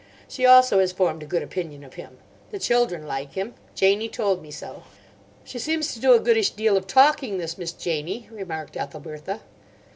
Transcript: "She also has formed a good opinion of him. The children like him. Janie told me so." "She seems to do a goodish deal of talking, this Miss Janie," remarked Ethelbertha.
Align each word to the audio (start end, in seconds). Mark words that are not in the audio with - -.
"She 0.27 0.47
also 0.47 0.79
has 0.79 0.91
formed 0.91 1.21
a 1.21 1.27
good 1.27 1.43
opinion 1.43 1.83
of 1.83 1.93
him. 1.93 2.17
The 2.49 2.57
children 2.57 3.05
like 3.05 3.33
him. 3.33 3.53
Janie 3.75 4.09
told 4.09 4.41
me 4.41 4.49
so." 4.49 4.81
"She 5.43 5.59
seems 5.59 5.93
to 5.93 5.99
do 5.99 6.13
a 6.13 6.19
goodish 6.19 6.49
deal 6.49 6.75
of 6.75 6.87
talking, 6.87 7.37
this 7.37 7.55
Miss 7.55 7.71
Janie," 7.71 8.27
remarked 8.31 8.75
Ethelbertha. 8.75 9.41